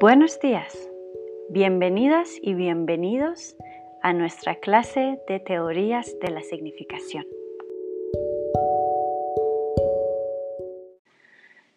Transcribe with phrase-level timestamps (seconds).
[0.00, 0.88] Buenos días,
[1.50, 3.56] bienvenidas y bienvenidos
[4.00, 7.26] a nuestra clase de teorías de la significación.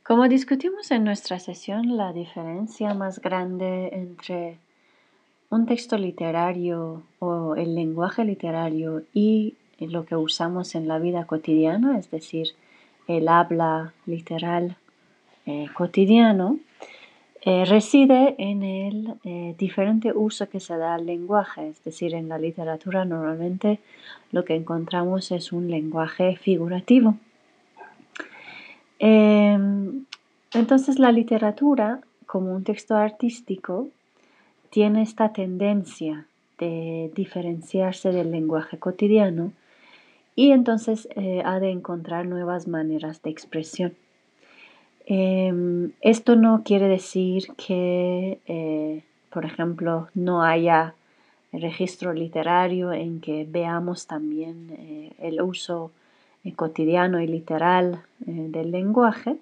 [0.04, 4.60] Como discutimos en nuestra sesión, la diferencia más grande entre
[5.50, 11.98] un texto literario o el lenguaje literario y lo que usamos en la vida cotidiana,
[11.98, 12.50] es decir,
[13.08, 14.78] el habla literal
[15.48, 16.60] eh, cotidiano,
[17.44, 22.30] eh, reside en el eh, diferente uso que se da al lenguaje, es decir, en
[22.30, 23.80] la literatura normalmente
[24.32, 27.16] lo que encontramos es un lenguaje figurativo.
[29.00, 30.06] Em,
[30.54, 33.88] entonces la literatura, como un texto artístico,
[34.70, 36.28] tiene esta tendencia
[36.60, 39.52] de diferenciarse del lenguaje cotidiano
[40.36, 43.96] y entonces eh, ha de encontrar nuevas maneras de expresión.
[45.06, 50.94] Em, esto no quiere decir que, eh, por ejemplo, no haya
[51.52, 55.92] registro literario en que veamos también eh, el uso
[56.44, 59.38] eh, cotidiano y literal del lenguaje,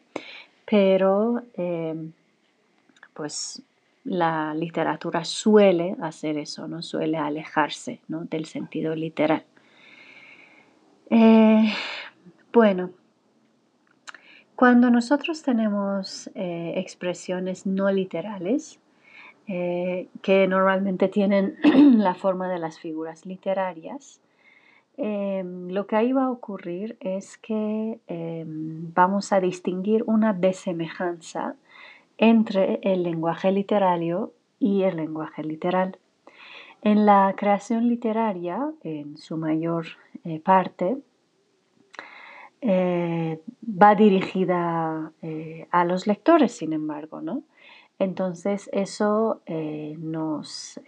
[0.66, 2.14] pero em,
[3.14, 3.62] pues
[4.06, 9.44] la literatura suele hacer eso, no suele alejarse del sentido literal.
[12.54, 12.92] bueno,
[14.60, 18.78] cuando nosotros tenemos eh, expresiones no literales,
[19.48, 21.56] eh, que normalmente tienen
[21.98, 24.20] la forma de las figuras literarias,
[24.98, 28.02] em, lo que ahí va a ocurrir es que
[28.94, 31.56] vamos a distinguir una desemejanza
[32.18, 35.98] entre el lenguaje literario y el lenguaje literal.
[36.82, 39.86] En la creación literaria, en su mayor
[40.26, 40.98] eh, parte,
[42.62, 47.44] eh, va dirigida eh, a los lectores, sin embargo, ¿no?
[48.00, 50.80] Entonces eso eh, nos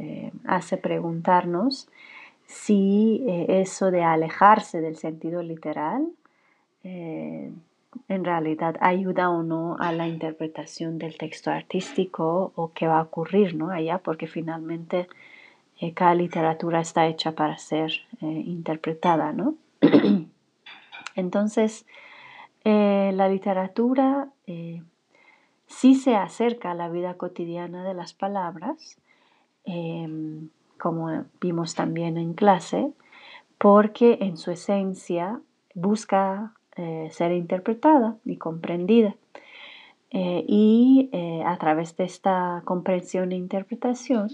[0.46, 1.90] hace preguntarnos
[2.46, 6.08] si eso de alejarse del sentido literal
[6.84, 13.04] en realidad ayuda o no a la interpretación del texto artístico o qué va a
[13.04, 13.72] ocurrir ¿no?
[13.72, 15.08] allá, porque finalmente
[15.94, 19.56] cada literatura está hecha para ser interpretada, ¿no?
[21.22, 21.86] Entonces,
[22.66, 24.84] eh, la literatura eh,
[25.68, 28.98] sí se acerca a la vida cotidiana de las palabras,
[29.64, 32.92] em, como vimos también en clase,
[33.58, 35.40] porque en su esencia
[35.76, 39.16] busca eh, ser interpretada y comprendida.
[40.14, 41.10] y
[41.46, 44.28] a través de esta comprensión e interpretación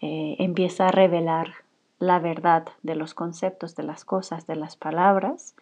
[0.00, 1.54] empieza a revelar
[1.98, 5.54] la verdad de los conceptos, de las cosas, de las palabras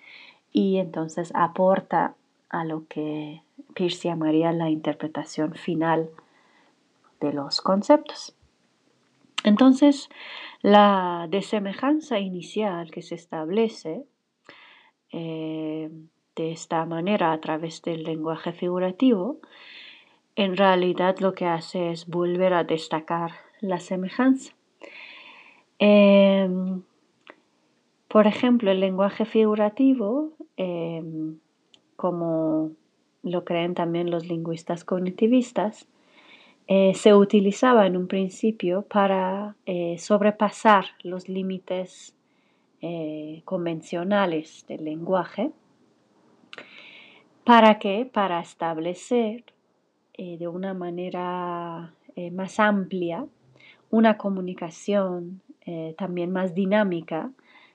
[0.54, 2.15] y entonces aporta
[2.48, 3.42] a lo que
[3.75, 6.09] Pierce llamaría la interpretación final
[7.20, 8.37] de los conceptos.
[9.42, 10.09] Entonces,
[10.62, 14.06] la desemejanza inicial que se establece
[15.10, 15.91] eh,
[16.37, 19.41] de esta manera a través del lenguaje figurativo,
[20.36, 24.54] en realidad lo que hace es volver a destacar la semejanza.
[25.81, 26.82] Em,
[28.14, 31.41] por ejemplo, el lenguaje figurativo, em,
[31.97, 32.70] como
[33.25, 35.88] lo creen también los lingüistas cognitivistas,
[36.69, 42.14] eh, se utilizaba en un principio para eh, sobrepasar los límites
[42.82, 45.50] eh, convencionales del lenguaje.
[47.42, 48.08] ¿Para qué?
[48.12, 49.42] Para establecer
[50.16, 51.92] de una manera
[52.30, 53.26] más amplia
[53.91, 55.41] una comunicación
[55.97, 57.32] también más dinámica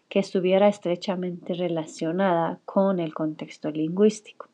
[0.10, 4.48] que estuviera estrechamente relacionada con el contexto lingüístico.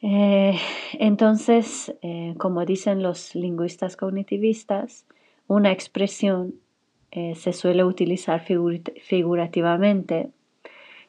[0.00, 0.58] Eh,
[0.94, 5.06] entonces, eh, como dicen los lingüistas cognitivistas,
[5.46, 6.54] una expresión
[7.12, 10.30] eh, se suele utilizar figurativamente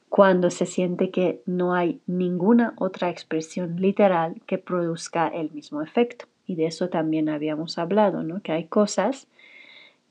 [0.09, 6.25] cuando se siente que no hay ninguna otra expresión literal que produzca el mismo efecto.
[6.45, 8.41] Y de eso también habíamos hablado, ¿no?
[8.41, 9.27] que hay cosas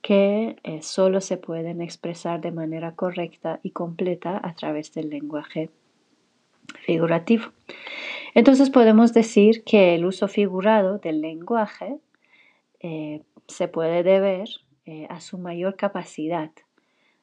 [0.03, 5.71] que eh, solo se pueden expresar de manera correcta y completa a través del lenguaje
[6.85, 7.45] figurativo.
[8.35, 11.99] Entonces podemos decir que el uso figurado del lenguaje
[12.81, 14.49] eh, se puede deber
[14.87, 16.51] eh, a su mayor capacidad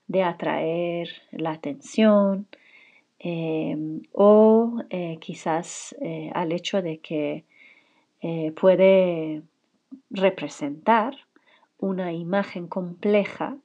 [0.08, 2.48] de atraer la atención
[4.14, 4.82] o
[5.20, 5.94] quizás
[6.34, 7.44] al hecho de que
[8.56, 9.42] puede
[10.10, 11.16] representar
[11.80, 13.58] una imagen compleja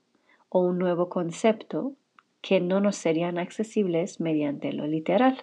[0.48, 1.92] o un nuevo concepto
[2.40, 5.42] que no nos serían accesibles mediante lo literal.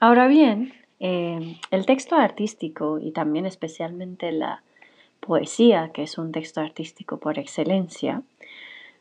[0.00, 4.62] Ahora bien, em, el texto artístico y también especialmente la
[5.20, 8.22] poesía, que es un texto artístico por excelencia,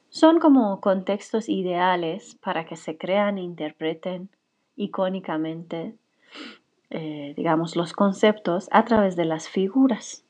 [0.10, 4.30] son como contextos ideales para que se crean e interpreten
[4.76, 5.96] icónicamente,
[6.90, 10.24] eh, digamos, los conceptos a través de las figuras.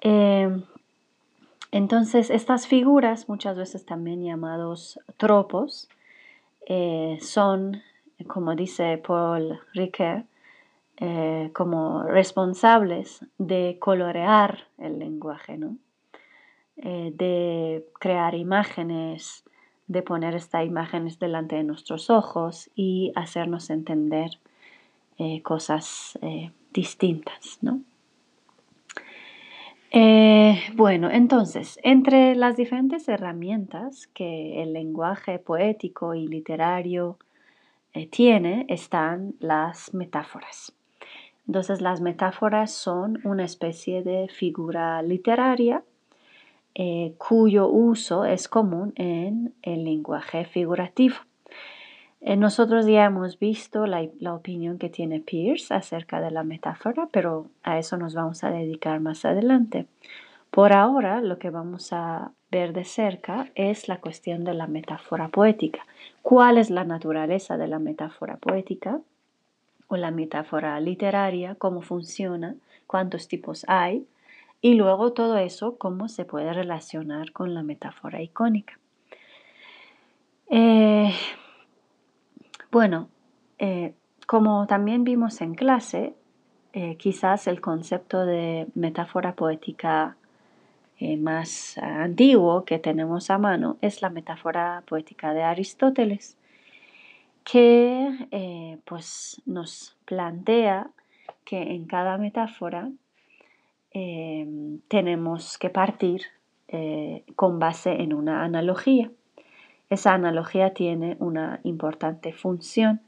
[0.00, 0.62] Em,
[1.72, 5.88] entonces, estas figuras, muchas veces también llamados tropos,
[6.66, 7.82] eh, son,
[8.26, 10.24] como dice Paul Ricoeur,
[10.98, 15.76] eh, como responsables de colorear el lenguaje, ¿no?
[16.78, 19.44] Eh, de crear imágenes,
[19.86, 24.30] de poner estas imágenes delante de nuestros ojos y hacernos entender
[25.42, 26.18] cosas
[26.74, 27.58] distintas.
[27.62, 27.80] ¿no?
[30.74, 37.18] Bueno, entonces, entre las diferentes herramientas que el lenguaje poético y literario
[38.10, 40.76] tiene están las metáforas.
[41.46, 45.84] Entonces las metáforas son una especie de figura literaria
[46.74, 51.16] eh, cuyo uso es común en el lenguaje figurativo.
[52.20, 57.08] Eh, nosotros ya hemos visto la, la, opinión que tiene Pierce acerca de la metáfora,
[57.12, 59.86] pero a eso nos vamos a dedicar más adelante.
[60.50, 65.28] Por ahora, lo que vamos a ver de cerca es la cuestión de la metáfora
[65.28, 65.86] poética.
[66.22, 69.00] ¿Cuál es la naturaleza de la metáfora poética?
[69.88, 74.06] o la metáfora literaria, cómo funciona, cuántos tipos hay,
[74.60, 78.78] y luego todo eso, cómo se puede relacionar con la metáfora icónica.
[80.48, 81.12] Eh,
[82.76, 83.08] bueno,
[83.58, 83.94] eh,
[84.26, 86.12] como también vimos en clase,
[86.74, 90.18] eh, quizás el concepto de metáfora poética
[91.18, 96.36] más antiguo que tenemos a mano es la metáfora poética de Aristóteles
[97.44, 100.90] que eh, pues nos plantea
[101.46, 102.90] que en cada metáfora
[103.90, 106.26] em, tenemos que partir
[106.68, 109.10] eh, con base en una analogía.
[109.88, 113.00] Esa analogía tiene una importante función.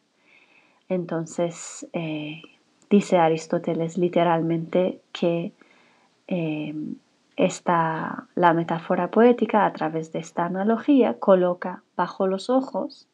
[0.89, 2.43] Entonces, eh,
[2.89, 5.53] dice Aristóteles literalmente que
[6.27, 6.97] em,
[7.37, 13.07] esta, la metáfora poética, a través de esta analogía, coloca bajo los ojos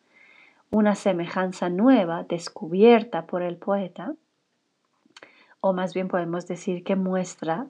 [0.71, 4.15] una semejanza nueva descubierta por el poeta,
[5.61, 7.67] o más bien podemos decir que muestra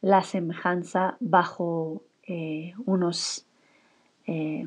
[0.00, 3.46] la semejanza bajo eh, unos,
[4.26, 4.66] eh,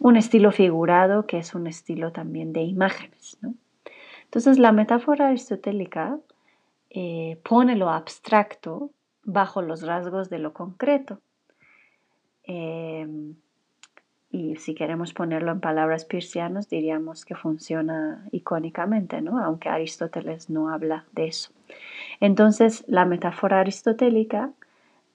[0.00, 3.38] un estilo figurado que es un estilo también de imágenes.
[4.24, 6.18] Entonces la metáfora aristotélica
[6.90, 8.90] eh, pone lo abstracto
[9.24, 11.20] bajo los rasgos de lo concreto.
[14.36, 19.42] Y si queremos ponerlo en palabras pircianas, diríamos que funciona icónicamente, ¿no?
[19.42, 21.52] aunque Aristóteles no habla de eso.
[22.20, 24.50] Entonces, la metáfora aristotélica,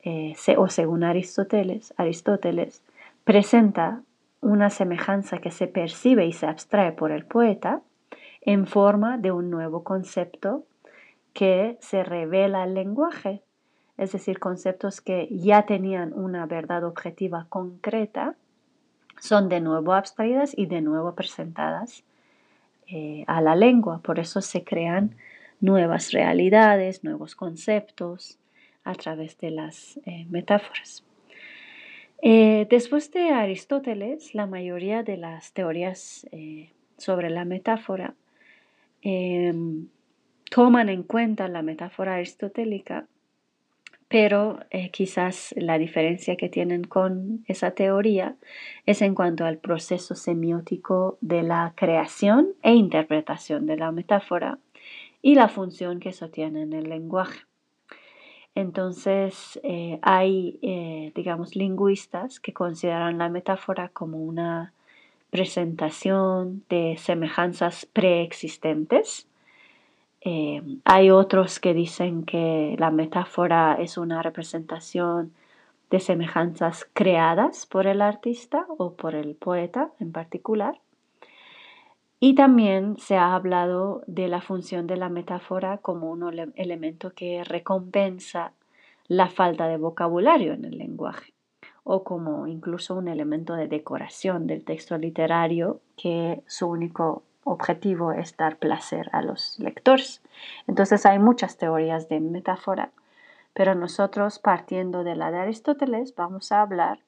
[0.04, 2.82] eh, o según Aristóteles, Aristóteles,
[3.24, 4.02] presenta
[4.42, 7.82] una semejanza que se percibe y se abstrae por el poeta
[8.42, 10.66] en forma de un nuevo concepto
[11.34, 13.42] que se revela al lenguaje,
[13.98, 18.36] es decir, conceptos que ya tenían una verdad objetiva concreta,
[19.20, 22.04] son de nuevo abstraídas y de nuevo presentadas
[22.88, 24.00] eh, a la lengua.
[24.00, 25.16] Por eso se crean
[25.60, 28.40] nuevas realidades, nuevos conceptos
[28.84, 31.04] a través de las eh, metáforas.
[32.22, 36.28] Eh, después de Aristóteles, la mayoría de las teorías
[36.98, 38.14] sobre la metáfora
[39.02, 39.88] em,
[40.50, 43.08] toman en cuenta la metáfora aristotélica
[44.12, 48.36] pero eh, quizás la diferencia que tienen con esa teoría
[48.86, 54.60] es en cuanto al proceso semiótico de la creación e interpretación de la metáfora
[55.22, 57.40] y la función que eso tiene en el lenguaje.
[58.56, 64.74] Entonces, eh, hay, eh, digamos, lingüistas que consideran la metáfora como una
[65.30, 69.28] presentación de semejanzas preexistentes
[70.22, 75.34] eh, hay otros que dicen que la metáfora es una representación
[75.90, 80.80] de semejanzas creadas por el artista o por el poeta en particular.
[82.24, 87.44] Y también se ha hablado de la función de la metáfora como un elemento que
[87.44, 88.54] recompensa
[89.08, 91.34] la falta de vocabulario en el lenguaje
[91.84, 98.38] o como incluso un elemento de decoración del texto literario que su único objetivo es
[98.38, 100.22] dar placer a los lectores.
[100.68, 102.92] Entonces hay muchas teorías de metáfora,
[103.54, 107.00] pero nosotros partiendo de la de Aristóteles vamos a hablar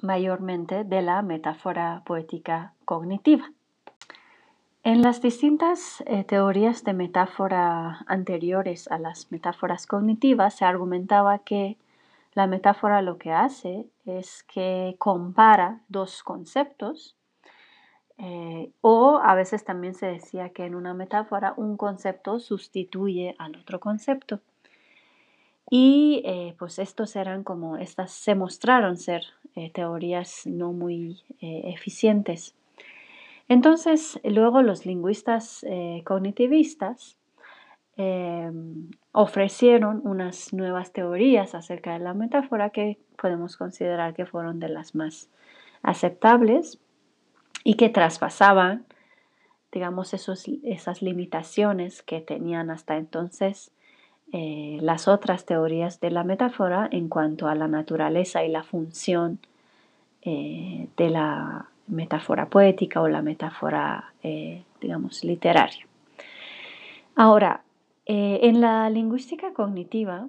[0.00, 3.50] mayormente de la metáfora poética cognitiva.
[4.86, 11.78] En las distintas eh, teorías de metáfora anteriores a las metáforas cognitivas se argumentaba que
[12.34, 17.16] la metáfora lo que hace es que compara dos conceptos
[18.18, 23.56] eh, o a veces también se decía que en una metáfora un concepto sustituye al
[23.56, 24.40] otro concepto.
[25.70, 29.22] Y eh, pues estos eran como, estas se mostraron ser
[29.72, 32.54] teorías no muy eficientes.
[33.54, 35.64] Entonces, luego los lingüistas
[36.02, 37.16] cognitivistas
[39.12, 44.96] ofrecieron unas nuevas teorías acerca de la metáfora que podemos considerar que fueron de las
[44.96, 45.28] más
[45.84, 46.80] aceptables
[47.62, 48.86] y que traspasaban,
[49.70, 53.70] digamos, esos, esas limitaciones que tenían hasta entonces
[54.32, 59.38] eh, las otras teorías de la metáfora en cuanto a la naturaleza y la función
[60.22, 65.86] eh, de la metáfora poética o la metáfora, eh, digamos, literaria.
[67.16, 67.62] Ahora,
[68.06, 70.28] en la lingüística cognitiva,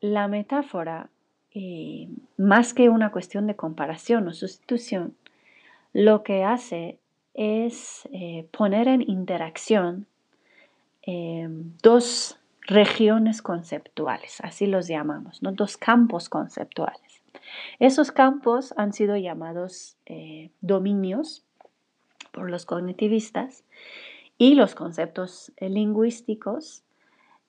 [0.00, 1.08] la metáfora,
[2.36, 5.14] más que una cuestión de comparación o sustitución,
[5.92, 6.98] lo que hace
[7.34, 10.06] es eh, poner en interacción
[11.06, 11.48] eh,
[11.82, 15.52] dos regiones conceptuales, así los llamamos, ¿no?
[15.52, 17.09] dos campos conceptuales.
[17.78, 21.44] Esos campos han sido llamados eh, dominios
[22.32, 23.64] por los cognitivistas
[24.38, 26.82] y los conceptos lingüísticos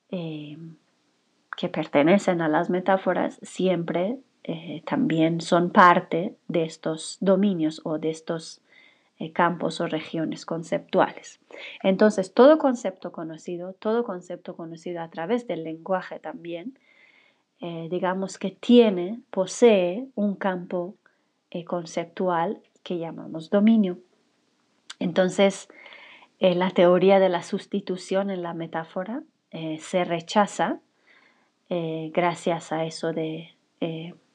[0.09, 8.09] que pertenecen a las metáforas siempre eh, también son parte de estos dominios o de
[8.09, 8.61] estos
[9.19, 11.39] eh, campos o regiones conceptuales.
[11.83, 16.79] Entonces, todo concepto conocido, todo concepto conocido a través del lenguaje también,
[17.61, 20.95] eh, digamos que tiene, posee un campo
[21.65, 23.97] conceptual que llamamos dominio.
[24.99, 25.67] Entonces,
[26.39, 29.21] la teoría de la sustitución en la metáfora
[29.79, 30.79] se rechaza
[31.67, 33.49] gracias a eso de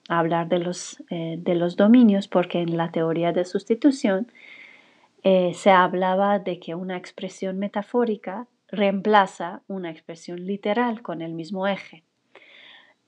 [0.09, 4.30] hablar de los, eh, de los dominios porque en la teoría de sustitución
[5.23, 11.66] eh, se hablaba de que una expresión metafórica reemplaza una expresión literal con el mismo
[11.66, 12.04] eje.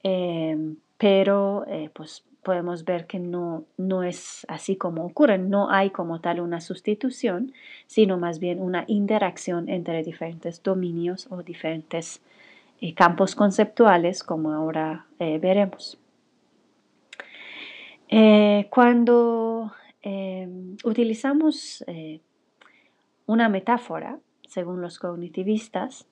[0.02, 5.90] Em, pero eh, pues podemos ver que no, no es así como ocurre, no hay
[5.90, 7.52] como tal una sustitución,
[7.86, 12.22] sino más bien una interacción entre diferentes dominios o diferentes
[12.94, 15.98] campos conceptuales, como ahora veremos.
[18.08, 22.20] Eh, cuando em, utilizamos eh,
[23.26, 26.06] una metáfora, según los cognitivistas,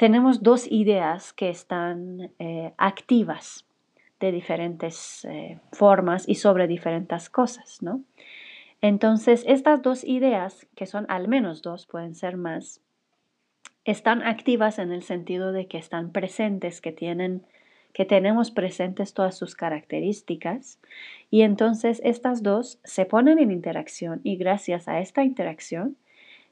[0.00, 3.66] tenemos dos ideas que están eh, activas
[4.18, 5.28] de diferentes
[5.72, 8.00] formas y sobre diferentes cosas, ¿no?
[8.80, 12.80] Entonces, estas dos ideas, que son al menos dos, pueden ser más,
[13.84, 17.44] están activas en el sentido de que están presentes, que tienen
[17.92, 20.80] que tenemos presentes todas sus características
[21.30, 25.98] y entonces estas dos se ponen en interacción y gracias a esta interacción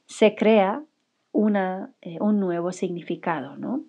[0.05, 0.83] se crea
[1.31, 3.83] una, eh, un nuevo significado, ¿no?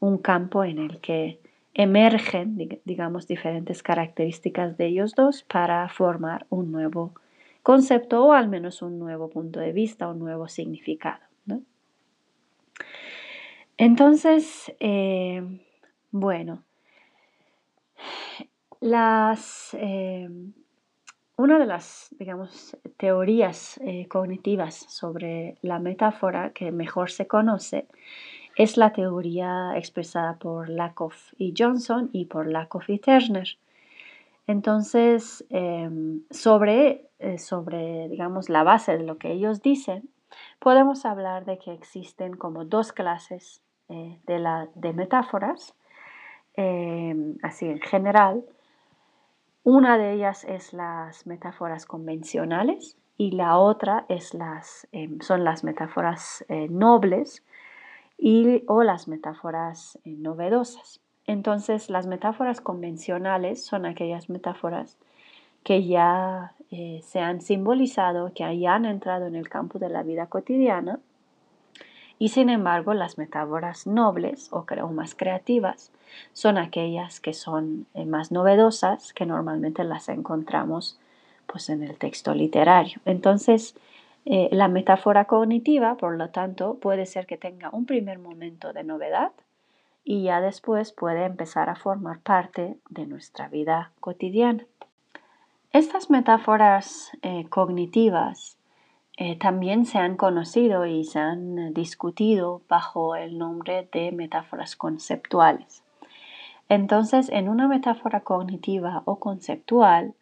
[0.00, 1.40] un campo en el que
[1.74, 7.14] emergen, digamos, diferentes características de ellos dos para formar un nuevo
[7.62, 11.20] concepto o al menos un nuevo punto de vista, un nuevo significado.
[13.78, 15.42] Entonces, eh,
[16.10, 16.64] bueno,
[18.80, 20.28] las, eh,
[21.42, 27.88] una de las, digamos, teorías eh, cognitivas sobre la metáfora que mejor se conoce
[28.54, 33.48] es la teoría expresada por Lakoff y Johnson y por Lakoff y Turner.
[34.46, 40.08] Entonces, em, sobre, eh, sobre, digamos, la base de lo que ellos dicen,
[40.60, 45.74] podemos hablar de que existen como dos clases de, la, de metáforas,
[46.54, 48.42] em, así en general,
[49.64, 55.62] una de ellas es las metáforas convencionales y la otra es las, em, son las
[55.62, 57.44] metáforas eh, nobles
[58.18, 61.00] y, o las metáforas eh, novedosas.
[61.26, 64.98] Entonces, las metáforas convencionales son aquellas metáforas
[65.62, 70.02] que ya eh, se han simbolizado, que ya han entrado en el campo de la
[70.02, 70.98] vida cotidiana
[72.22, 75.90] y sin embargo, las metáforas nobles o, más creativas
[76.32, 81.00] son aquellas que son eh, más novedosas, que normalmente las encontramos
[81.48, 83.00] pues, en el texto literario.
[83.06, 83.74] Entonces,
[84.24, 88.84] eh, la metáfora cognitiva, por lo tanto, puede ser que tenga un primer momento de
[88.84, 89.32] novedad
[90.04, 94.64] y ya después puede empezar a formar parte de nuestra vida cotidiana.
[95.72, 98.58] Estas metáforas eh, cognitivas
[99.16, 105.82] eh, también se han conocido y se han discutido bajo el nombre de metáforas conceptuales.
[106.68, 110.14] Entonces, en una metáfora cognitiva o conceptual,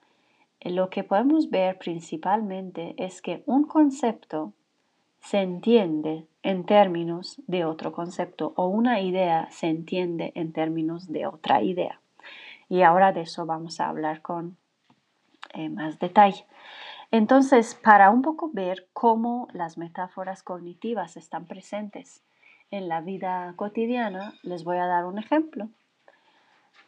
[0.60, 4.52] eh, lo que podemos ver principalmente es que un concepto
[5.20, 11.26] se entiende en términos de otro concepto o una idea se entiende en términos de
[11.26, 12.00] otra idea.
[12.68, 14.56] Y ahora de eso vamos a hablar con
[15.54, 16.46] eh, más detalle.
[17.10, 22.22] Entonces, para un poco ver cómo las metáforas cognitivas están presentes
[22.70, 25.68] en la vida cotidiana, les voy a dar un ejemplo.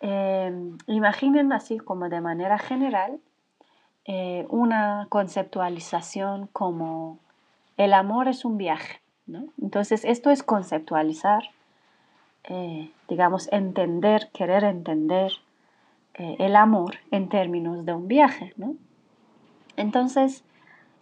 [0.00, 3.20] Em, imaginen así como de manera general
[4.04, 7.18] eh, una conceptualización como
[7.76, 9.00] el amor es un viaje.
[9.60, 11.44] Entonces, esto es conceptualizar,
[12.44, 15.32] eh, digamos, entender, querer entender
[16.14, 18.52] eh, el amor en términos de un viaje.
[19.76, 20.44] Entonces,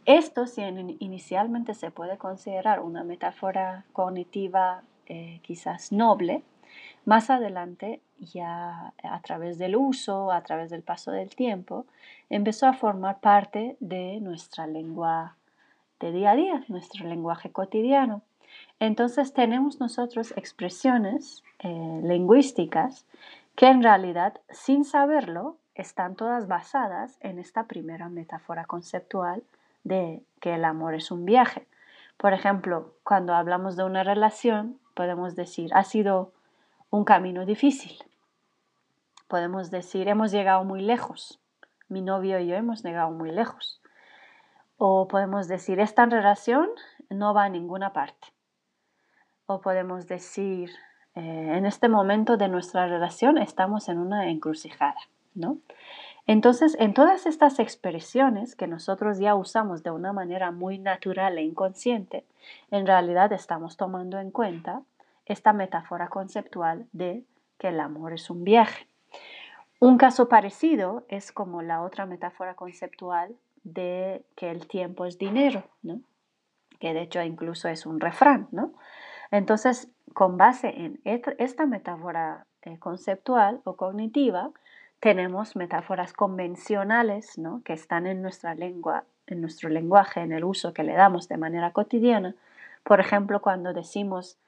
[0.07, 0.63] esto si
[0.99, 6.43] inicialmente se puede considerar una metáfora cognitiva eh, quizás noble,
[7.05, 11.87] más adelante ya a través del uso, a través del paso del tiempo,
[12.29, 15.37] empezó a formar parte de nuestra lengua
[15.99, 18.23] de día a día, nuestro lenguaje cotidiano.
[18.79, 23.07] Entonces tenemos nosotros expresiones eh, lingüísticas
[23.55, 29.43] que en realidad, sin saberlo, están todas basadas en esta primera metáfora conceptual
[29.85, 31.67] de que el amor es un viaje.
[32.17, 36.33] Por ejemplo, cuando hablamos de una relación, podemos decir, ha sido
[36.91, 37.97] un camino difícil.
[39.29, 41.41] Podemos decir, hemos llegado muy lejos.
[41.89, 43.81] Mi novio y yo hemos llegado muy lejos.
[44.77, 46.69] O podemos decir, esta relación
[47.09, 48.29] no va a ninguna parte.
[49.47, 50.71] O podemos decir,
[51.15, 55.01] eh, en este momento de nuestra relación estamos en una encrucijada,
[55.35, 55.59] ¿no?
[56.27, 61.43] Entonces, en todas estas expresiones que nosotros ya usamos de una manera muy natural e
[61.43, 62.25] inconsciente,
[62.71, 64.83] en realidad estamos tomando en cuenta
[65.27, 67.25] esta metáfora conceptual de
[67.59, 68.87] que el amor es un viaje.
[69.81, 75.65] Un caso parecido es como la otra metáfora conceptual de que el tiempo es dinero,
[76.79, 78.49] que de hecho incluso es un refrán.
[79.31, 84.51] Entonces, con base en esta metáfora eh, conceptual o cognitiva,
[85.01, 87.63] tenemos metáforas convencionales ¿no?
[87.65, 91.39] que están en nuestra lengua, en nuestro lenguaje, en el uso que le damos de
[91.39, 92.37] manera cotidiana.
[92.85, 94.39] Por ejemplo, cuando decimos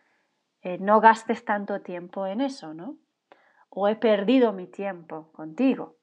[0.62, 2.96] eh, no gastes tanto tiempo en eso, ¿no?
[3.68, 5.96] O he perdido mi tiempo contigo,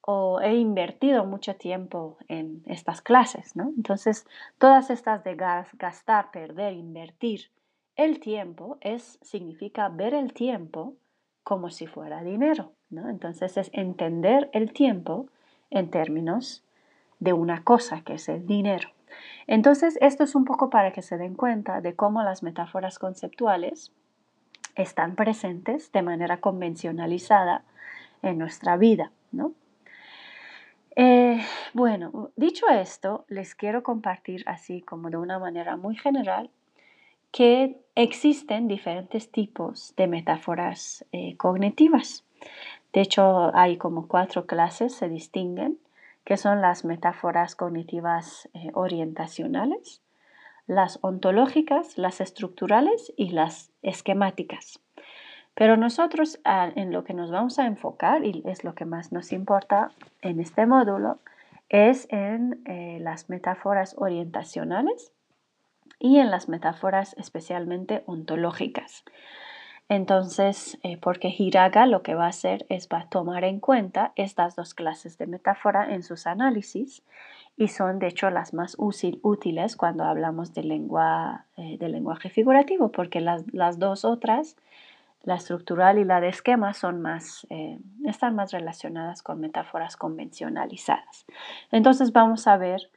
[0.00, 3.72] o he invertido mucho tiempo en estas clases, ¿no?
[3.76, 4.26] Entonces,
[4.58, 7.50] todas estas de gastar, perder, invertir,
[7.94, 10.96] el tiempo es, significa ver el tiempo
[11.48, 12.72] como si fuera dinero.
[12.90, 13.08] ¿no?
[13.08, 15.28] Entonces es entender el tiempo
[15.70, 16.62] en términos
[17.20, 18.90] de una cosa que es el dinero.
[19.46, 23.92] Entonces esto es un poco para que se den cuenta de cómo las metáforas conceptuales
[24.74, 27.62] están presentes de manera convencionalizada
[28.20, 29.10] en nuestra vida.
[29.32, 29.52] ¿no?
[30.96, 31.40] Eh,
[31.72, 36.50] bueno, dicho esto, les quiero compartir así como de una manera muy general
[37.30, 42.24] que existen diferentes tipos de metáforas eh, cognitivas.
[42.92, 45.78] De hecho, hay como cuatro clases, se distinguen,
[46.24, 50.02] que son las metáforas cognitivas eh, orientacionales,
[50.66, 54.80] las ontológicas, las estructurales y las esquemáticas.
[55.54, 59.32] Pero nosotros en lo que nos vamos a enfocar, y es lo que más nos
[59.32, 59.90] importa
[60.22, 61.18] en este módulo,
[61.68, 65.12] es en eh, las metáforas orientacionales,
[65.98, 69.04] y en las metáforas especialmente ontológicas.
[69.88, 74.12] Entonces, eh, porque Hiraga lo que va a hacer es va a tomar en cuenta
[74.16, 77.02] estas dos clases de metáfora en sus análisis
[77.56, 83.20] y son de hecho las más útiles cuando hablamos de, lengua, eh, lenguaje figurativo, porque
[83.20, 84.56] las, dos otras,
[85.22, 91.24] la estructural y la de esquema, son más, eh, están más relacionadas con metáforas convencionalizadas.
[91.72, 92.90] Entonces vamos a ver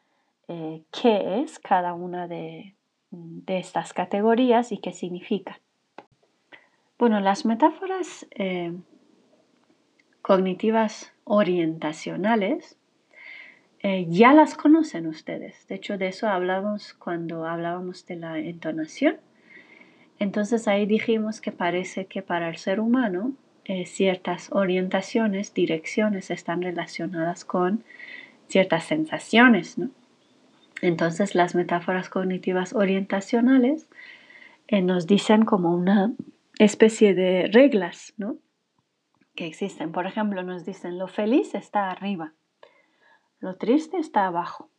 [0.91, 2.75] qué es cada una de,
[3.11, 5.57] de estas categorías y qué significan.
[6.97, 8.73] Bueno, las metáforas eh,
[10.21, 12.77] cognitivas orientacionales
[13.83, 15.67] eh, ya las conocen ustedes.
[15.67, 19.17] De hecho, de eso hablamos cuando hablábamos de la entonación.
[20.19, 23.33] Entonces ahí dijimos que parece que para el ser humano
[23.65, 27.83] eh, ciertas orientaciones, direcciones están relacionadas con
[28.47, 29.89] ciertas sensaciones, ¿no?
[30.81, 33.87] Entonces las metáforas cognitivas orientacionales
[34.67, 36.13] eh, nos dicen como una
[36.57, 38.37] especie de reglas ¿no?
[39.35, 39.91] que existen.
[39.91, 42.33] Por ejemplo, nos dicen lo feliz está arriba,
[43.39, 44.69] lo triste está abajo,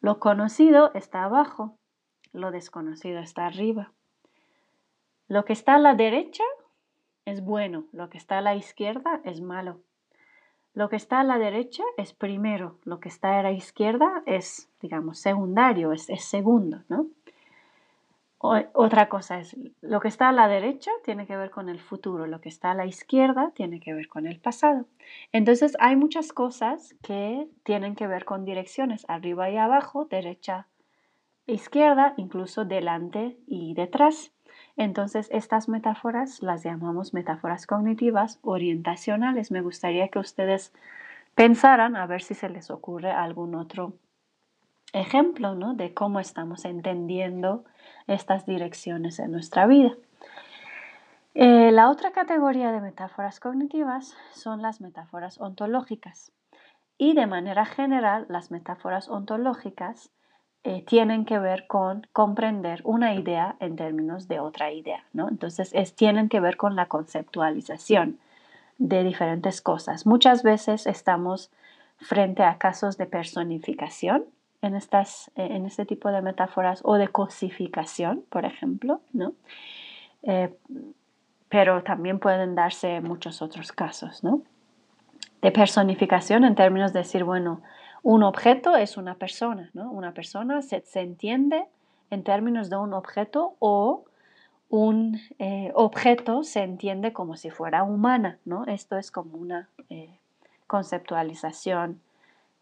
[0.00, 1.78] lo conocido está abajo,
[2.32, 3.92] lo desconocido está arriba.
[5.28, 6.42] Lo que está a la derecha
[7.24, 9.80] es bueno, lo que está a la izquierda es malo.
[10.72, 14.68] Lo que está a la derecha es primero, lo que está a la izquierda es,
[14.80, 17.06] digamos, secundario, es, segundo, ¿no?
[18.42, 22.26] otra cosa es, lo que está a la derecha tiene que ver con el futuro,
[22.26, 24.86] lo que está a la izquierda tiene que ver con el pasado.
[25.30, 30.68] Entonces hay muchas cosas que tienen que ver con direcciones, arriba y abajo, derecha,
[31.46, 34.32] izquierda, incluso delante y detrás.
[34.76, 39.50] Entonces, estas metáforas las llamamos metáforas cognitivas orientacionales.
[39.50, 40.72] Me gustaría que ustedes
[41.34, 43.94] pensaran a ver si se les ocurre algún otro
[44.92, 45.74] ejemplo ¿no?
[45.74, 47.64] de cómo estamos entendiendo
[48.06, 49.94] estas direcciones en nuestra vida.
[51.34, 56.32] Eh, la otra categoría de metáforas cognitivas son las metáforas ontológicas.
[56.98, 60.10] Y de manera general, las metáforas ontológicas
[60.62, 65.28] eh, tienen que ver con comprender una idea en términos de otra idea, ¿no?
[65.28, 68.18] Entonces, es, tienen que ver con la conceptualización
[68.76, 70.06] de diferentes cosas.
[70.06, 71.50] Muchas veces estamos
[71.98, 74.24] frente a casos de personificación
[74.62, 79.32] en, estas, eh, en este tipo de metáforas o de cosificación, por ejemplo, ¿no?
[80.22, 80.54] Eh,
[81.48, 84.42] pero también pueden darse muchos otros casos, ¿no?
[85.40, 87.62] De personificación en términos de decir, bueno,
[88.02, 89.90] un objeto es una persona, ¿no?
[89.90, 91.66] Una persona se, entiende
[92.10, 94.04] en términos de un objeto o
[94.68, 98.64] un eh, objeto se entiende como si fuera humana, ¿no?
[98.66, 100.18] Esto es como una eh,
[100.66, 102.00] conceptualización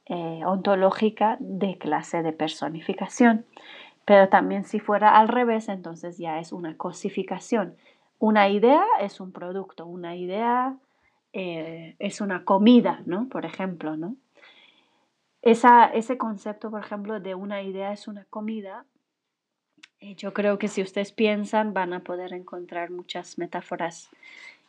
[0.07, 3.45] eh, ontológica de clase de personificación.
[4.05, 7.77] Pero también si fuera al revés, entonces ya es una cosificación.
[8.19, 10.77] Una idea es un producto, una idea
[11.31, 13.29] es una comida, ¿no?
[13.29, 14.17] Por ejemplo, ¿no?
[15.43, 18.85] Ese concepto, por ejemplo, de una idea es una comida,
[20.01, 24.11] eh, yo creo que si ustedes piensan van a poder encontrar muchas metáforas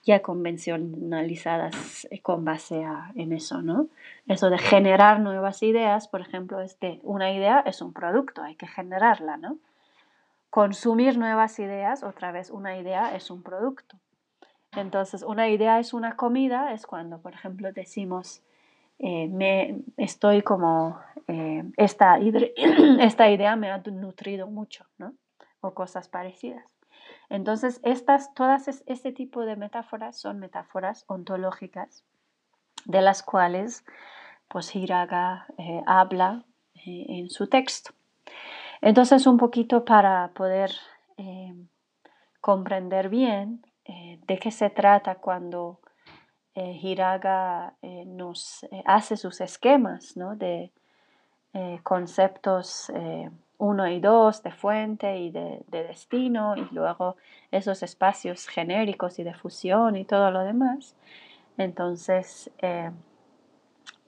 [0.03, 2.84] ya convencionalizadas eh, con base
[3.15, 3.88] en eso, ¿no?
[4.27, 8.55] Eso de generar nuevas ideas, por ejemplo, es de una idea es un producto, hay
[8.55, 9.58] que generarla, ¿no?
[10.49, 13.97] Consumir nuevas ideas, otra vez, una idea es un producto.
[14.75, 18.41] Entonces, una idea es una comida, es cuando, por ejemplo, decimos,
[18.99, 22.19] eh, me estoy como, eh, esta,
[22.99, 25.13] esta idea me ha nutrido mucho, ¿no?
[25.62, 26.65] O cosas parecidas.
[27.29, 32.03] Entonces, estas, todas este tipo de metáforas son metáforas ontológicas
[32.85, 33.85] de las cuales
[34.47, 36.43] pues Hiraga eh, habla
[36.85, 37.91] en su texto.
[38.81, 40.71] Entonces, un poquito para poder
[42.41, 45.81] comprender bien de qué se trata cuando
[46.55, 50.71] eh, Hiraga eh, nos eh, hace sus esquemas de
[51.83, 52.91] conceptos
[53.57, 57.17] 1 y 2 de fuente y de, destino y luego
[57.49, 60.95] esos espacios genéricos y de fusión y todo lo demás.
[61.57, 62.51] Entonces,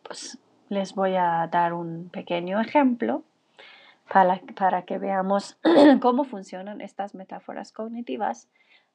[0.03, 0.37] pues
[0.69, 3.23] les voy a dar un pequeño ejemplo
[4.07, 5.57] para, para que veamos
[5.99, 8.47] cómo funcionan estas metáforas cognitivas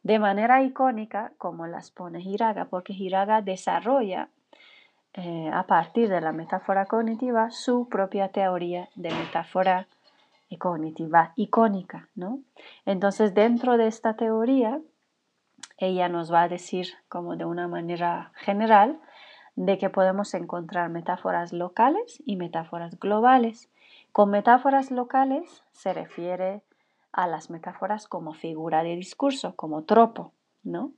[0.02, 4.28] de manera icónica como las pone Hiraga, porque Hiraga desarrolla
[5.14, 9.88] eh, a partir de la metáfora cognitiva su propia teoría de metáfora
[10.58, 12.40] cognitiva icónica, ¿no?
[12.84, 14.80] Entonces, dentro de esta teoría,
[15.78, 19.00] ella nos va a decir, como de una manera general,
[19.56, 23.68] de que podemos encontrar metáforas locales y metáforas globales.
[24.12, 26.62] Con metáforas locales se refiere
[27.16, 30.92] a las metáforas como figura de discurso, como tropo, ¿no?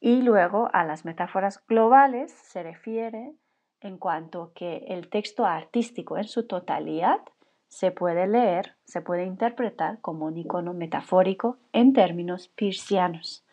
[0.00, 3.32] Y luego a las metáforas globales se refiere
[3.80, 7.18] en cuanto que el texto artístico en su totalidad
[7.66, 13.44] se puede leer, se puede interpretar como un icono metafórico en términos piercianos.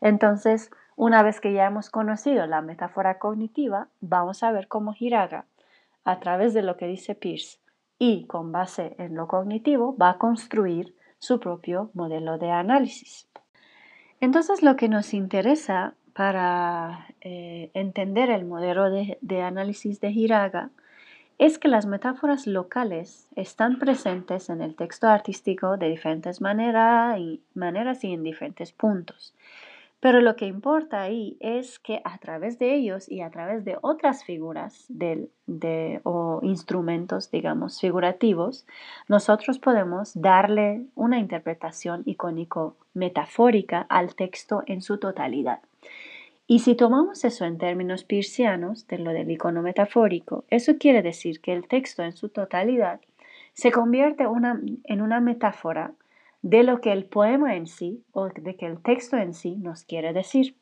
[0.00, 5.44] Entonces, una vez que ya hemos conocido la metáfora cognitiva, vamos a ver cómo Hiraga,
[6.04, 7.60] a través de lo que dice Pierce
[8.00, 13.28] y con base en lo cognitivo, va a construir su propio modelo de análisis.
[14.20, 20.70] Entonces lo que nos interesa para eh, entender el modelo de, análisis de Hiraga
[21.38, 28.12] es que las metáforas locales están presentes en el texto artístico de diferentes maneras y
[28.14, 29.34] en diferentes puntos.
[30.06, 33.76] Pero lo que importa ahí es que a través de ellos y a través de
[33.82, 38.68] otras figuras de, o instrumentos, digamos, figurativos,
[39.08, 45.58] nosotros podemos darle una interpretación icónico-metafórica al texto en su totalidad.
[46.46, 51.40] Y si tomamos eso en términos pircianos, de lo del icono metafórico, eso quiere decir
[51.40, 53.00] que el texto en su totalidad
[53.54, 54.22] se convierte
[54.84, 55.94] en una metáfora
[56.48, 59.82] de lo que el poema en sí o de que el texto en sí nos
[59.82, 60.56] quiere decir.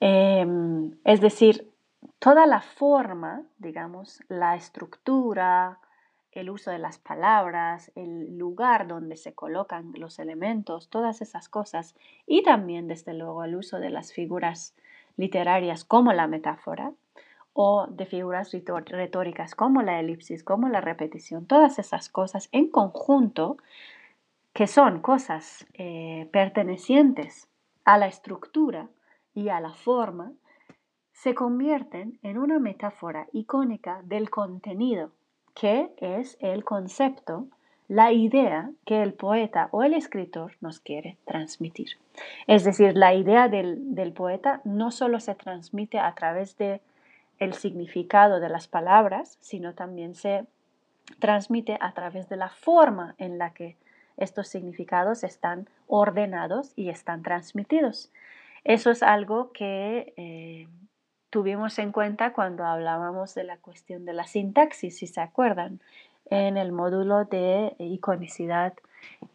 [0.00, 1.72] Em, es decir,
[2.18, 5.78] toda la forma, digamos, la estructura,
[6.32, 11.96] el uso de las palabras, el lugar donde se colocan los elementos, todas esas cosas,
[12.26, 14.74] y también, desde luego, el uso de las figuras
[15.16, 16.92] literarias como la metáfora,
[17.54, 23.56] o de figuras retóricas como la elipsis, como la repetición, todas esas cosas en conjunto,
[24.58, 27.46] que son cosas eh, pertenecientes
[27.84, 28.88] a la estructura
[29.32, 30.32] y a la forma,
[31.12, 35.12] se convierten en una metáfora icónica del contenido,
[35.54, 37.46] que es el concepto,
[37.86, 41.90] la idea que el poeta o el escritor nos quiere transmitir.
[42.48, 46.80] Es decir, la idea del, del poeta no solo se transmite a través de
[47.38, 50.46] el significado de las palabras, sino también se
[51.20, 53.76] transmite a través de la forma en la que
[54.18, 58.12] estos significados están ordenados y están transmitidos.
[58.64, 60.68] Eso es algo que eh,
[61.30, 65.80] tuvimos en cuenta cuando hablábamos de la cuestión de la sintaxis, si se acuerdan,
[66.30, 68.74] en el módulo de iconicidad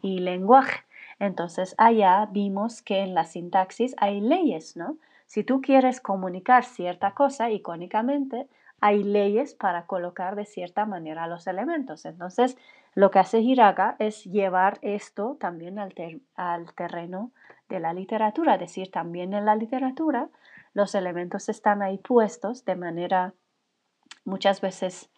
[0.02, 0.84] y lenguaje.
[1.18, 4.98] Entonces, allá vimos que en la sintaxis hay leyes, ¿no?
[5.26, 8.46] Si tú quieres comunicar cierta cosa icónicamente,
[8.80, 12.04] hay leyes para colocar de cierta manera los elementos.
[12.04, 12.56] Entonces,
[12.94, 15.94] lo que hace Hiraga es llevar esto también al,
[16.74, 17.32] terreno
[17.68, 20.28] de la literatura, es decir, también en la literatura
[20.74, 23.34] los elementos están ahí puestos de manera
[24.24, 25.10] muchas veces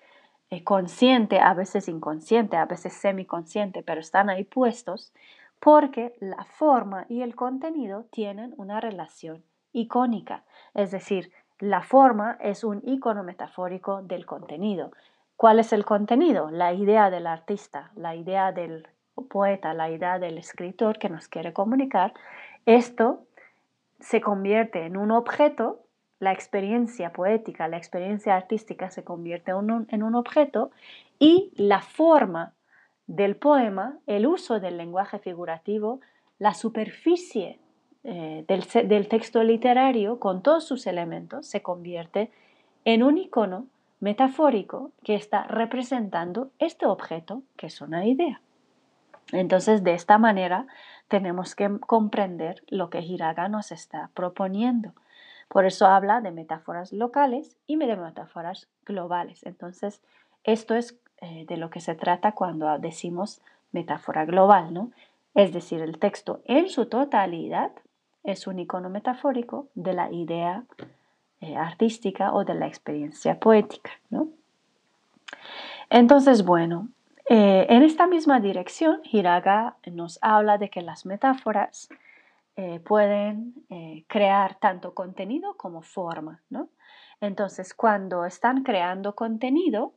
[0.51, 5.13] eh, consciente, a veces inconsciente, a veces semiconsciente, pero están ahí puestos
[5.61, 12.65] porque la forma y el contenido tienen una relación icónica, es decir, la forma es
[12.65, 14.93] un icono metafórico del contenido.
[15.37, 16.51] ¿Cuál es el contenido?
[16.51, 18.89] La idea del artista, la idea del
[19.29, 22.15] poeta, la idea del escritor que nos quiere comunicar.
[22.65, 23.27] Esto
[24.01, 25.81] se convierte en un objeto,
[26.19, 30.71] la experiencia poética, la experiencia artística se convierte en un, objeto
[31.19, 32.55] y la forma
[33.07, 36.01] del poema, el uso del lenguaje figurativo,
[36.39, 37.59] la superficie
[38.05, 42.31] eh, del, texto literario, con todos sus elementos, se convierte
[42.87, 43.67] en un icono
[44.01, 48.41] metafórico que está representando este objeto, que es una idea.
[49.33, 50.67] Entonces, de esta manera,
[51.09, 54.93] tenemos que comprender lo que Hiraga nos está proponiendo.
[55.49, 59.45] Por eso habla de metáforas locales y de metáforas globales.
[59.45, 60.03] Entonces,
[60.45, 63.41] esto es eh, de lo que se trata cuando decimos
[63.73, 64.91] metáfora global, ¿no?
[65.35, 67.71] Es decir, el texto en su totalidad
[68.25, 70.65] es un icono metafórico de la idea
[71.41, 73.91] eh, artística o de la experiencia poética.
[74.11, 74.29] ¿no?
[75.91, 76.89] Entonces, bueno,
[77.29, 81.89] eh, en esta misma dirección, Hiraga nos habla de que las metáforas
[82.57, 83.55] eh, pueden
[84.07, 86.41] crear tanto contenido como forma.
[86.49, 86.69] ¿no?
[87.21, 89.93] Entonces, cuando están creando contenido,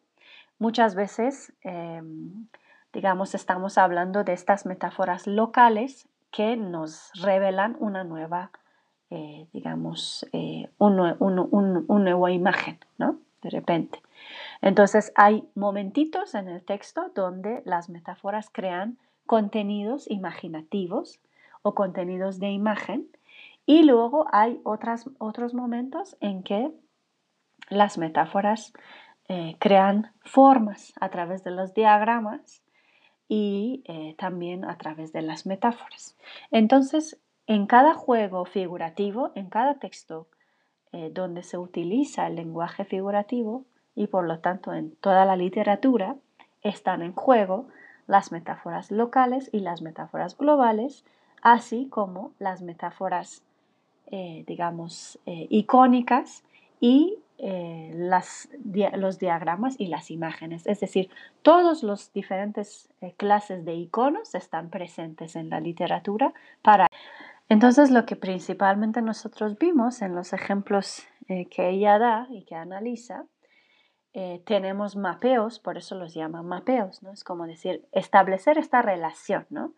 [0.57, 2.47] muchas veces, em,
[2.93, 8.51] digamos, estamos hablando de estas metáforas locales que nos revelan una nueva,
[9.11, 13.19] eh, digamos, eh, una nueva imagen, ¿no?
[13.41, 14.03] De repente.
[14.61, 21.19] Entonces hay momentitos en el texto donde las metáforas crean contenidos imaginativos
[21.63, 23.07] o contenidos de imagen
[23.65, 26.71] y luego hay otras, otros momentos en que
[27.69, 28.73] las metáforas
[29.27, 32.61] eh, crean formas a través de los diagramas
[33.27, 33.83] y
[34.17, 36.17] también a través de las metáforas.
[36.49, 37.19] Entonces,
[37.49, 40.27] en cada juego figurativo, en cada texto
[40.91, 46.15] eh, donde se utiliza el lenguaje figurativo y por lo tanto en toda la literatura,
[46.61, 47.67] están en juego
[48.05, 51.05] las metáforas locales y las metáforas globales,
[51.41, 53.41] así como las metáforas,
[54.11, 56.43] eh, digamos, icónicas
[56.79, 60.67] y eh, los diagramas y las imágenes.
[60.67, 61.09] Es decir,
[61.41, 66.87] todos los diferentes eh, clases de iconos están presentes en la literatura para...
[67.49, 72.55] Entonces, lo que principalmente nosotros vimos en los ejemplos eh, que ella da y que
[72.55, 73.25] analiza,
[74.43, 77.11] tenemos mapeos, por eso los llama mapeos, ¿no?
[77.11, 79.73] Es como decir, establecer esta relación, ¿no?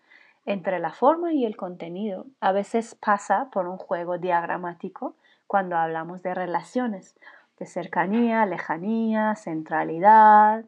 [0.46, 2.26] Entre la forma y el contenido.
[2.40, 5.16] A veces pasa por un juego diagramático
[5.48, 7.16] cuando hablamos de relaciones
[7.60, 10.66] de cercanía, lejanía, centralidad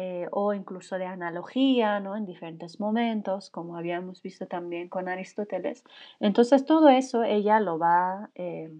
[0.00, 2.16] eh, o incluso de analogía ¿no?
[2.16, 5.82] en diferentes momentos, como habíamos visto también con Aristóteles.
[6.20, 8.72] Entonces todo eso ella lo va, eh,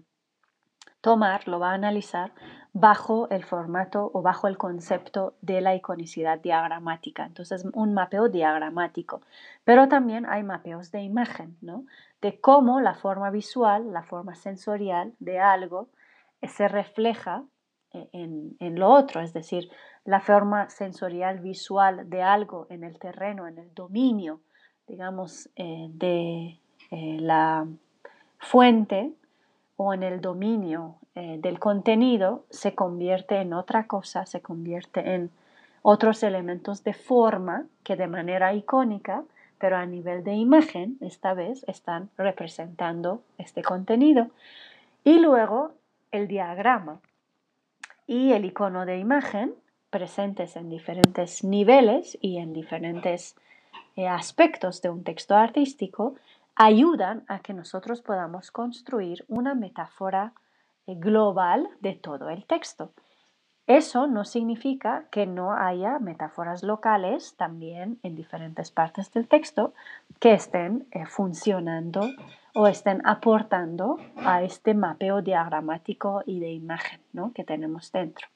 [1.01, 2.31] tomar, lo va a analizar
[2.71, 7.25] bajo el formato o bajo el concepto de la iconicidad diagramática.
[7.25, 9.21] Entonces, un mapeo diagramático.
[9.65, 11.85] Pero también hay mapeos de imagen, ¿no?
[12.21, 15.89] De cómo la forma visual, la forma sensorial de algo
[16.41, 17.43] eh, se refleja
[17.93, 19.69] eh, en, lo otro, es decir,
[20.05, 24.41] la forma sensorial visual de algo en el terreno, en el dominio,
[24.87, 26.59] digamos, eh, de
[26.91, 27.67] la
[28.39, 29.13] fuente
[29.75, 35.31] o en el dominio eh, del contenido se convierte en otra cosa, se convierte en
[35.81, 39.23] otros elementos de forma que de manera icónica,
[39.57, 44.27] pero a nivel de imagen, esta vez están representando este contenido.
[45.03, 45.71] Y luego
[46.11, 46.99] el diagrama
[48.09, 49.53] y el icono de imagen
[49.91, 53.35] presentes en diferentes niveles y en diferentes
[53.95, 56.15] eh, aspectos de un texto artístico
[56.55, 60.33] ayudan a que nosotros podamos construir una metáfora
[60.87, 62.93] eh, global de todo el texto.
[63.67, 69.75] Eso no significa que no haya metáforas locales también en diferentes partes del texto
[70.19, 72.09] que estén eh, funcionando
[72.53, 77.01] o estén aportando a este mapeo diagramático y de imagen
[77.33, 78.27] que tenemos dentro.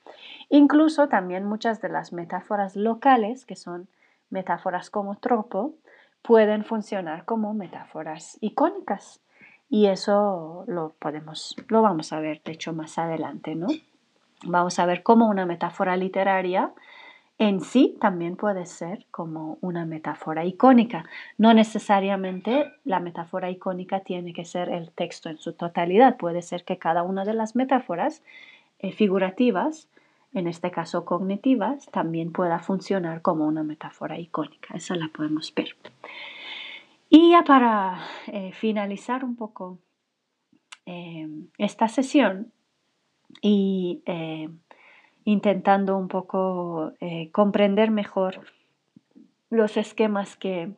[0.49, 3.87] Incluso también muchas de las metáforas locales, que son
[4.29, 5.75] metáforas como tropo,
[6.21, 9.21] pueden funcionar como metáforas icónicas.
[9.69, 13.67] Y eso lo podemos, lo vamos a ver, de hecho, más adelante, ¿no?
[14.45, 16.73] Vamos a ver cómo una metáfora literaria
[17.37, 21.05] en sí también puede ser como una metáfora icónica.
[21.37, 26.17] No necesariamente la metáfora icónica tiene que ser el texto en su totalidad.
[26.17, 28.23] Puede ser que cada una de las metáforas
[28.79, 29.87] eh, figurativas
[30.33, 34.73] en este caso cognitivas, también pueda funcionar como una metáfora icónica.
[34.75, 35.75] Esa la podemos ver.
[37.09, 39.77] Y ya para eh, finalizar un poco
[40.85, 42.51] eh, esta sesión
[43.41, 44.01] y
[45.25, 46.93] intentando un poco
[47.31, 48.41] comprender mejor
[49.49, 50.71] los esquemas que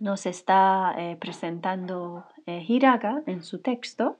[0.00, 4.16] nos está presentando Hiraga en su texto,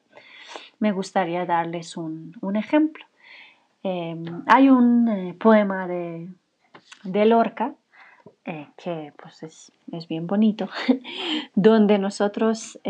[0.79, 3.05] me gustaría darles un ejemplo.
[3.87, 6.31] Em, hay un eh, poema de,
[7.27, 7.75] Lorca
[8.47, 9.73] eh, que pues es,
[10.09, 10.71] bien bonito,
[11.55, 12.81] donde nosotros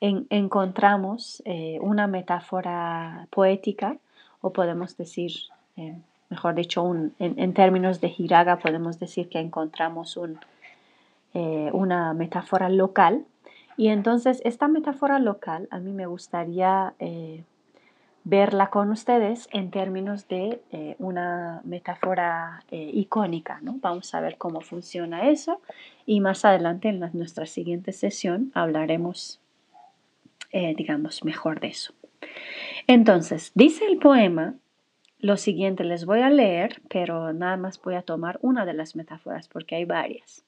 [0.00, 3.96] encontramos eh, una metáfora poética,
[4.44, 5.32] o podemos decir,
[5.76, 6.84] em, mejor dicho,
[7.18, 10.18] en, términos de Hiraga, podemos decir que encontramos
[11.72, 13.24] una metáfora local.
[13.76, 16.94] Y entonces esta metáfora local a mí me gustaría
[18.24, 23.60] verla con ustedes en términos de eh, una metáfora eh, icónica.
[23.62, 23.76] ¿no?
[23.80, 25.60] Vamos a ver cómo funciona eso
[26.06, 29.40] y más adelante en nuestra siguiente sesión hablaremos,
[30.50, 31.92] eh, digamos, mejor de eso.
[32.86, 34.54] Entonces, dice el poema
[35.18, 38.94] lo siguiente, les voy a leer, pero nada más voy a tomar una de las
[38.94, 40.44] metáforas porque hay varias.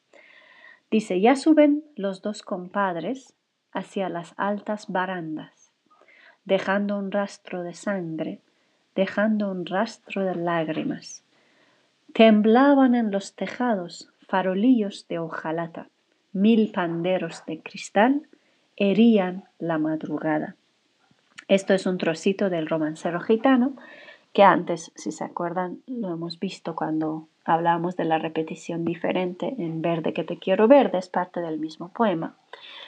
[0.91, 3.35] Dice, ya suben los dos compadres
[3.73, 5.67] hacia las altas barandas
[6.47, 8.41] dejando un rastro de sangre,
[8.95, 11.23] dejando un rastro de lágrimas.
[12.15, 15.89] Temblaban en los tejados farolillos de hojalata,
[16.33, 18.23] mil panderos de cristal
[18.77, 20.55] herían la madrugada.
[21.49, 23.75] Esto es un trocito del romancero gitano
[24.33, 29.81] que antes, si se acuerdan, lo hemos visto cuando hablamos de la repetición diferente en
[29.81, 32.37] verde que te quiero verde, es parte del mismo poema.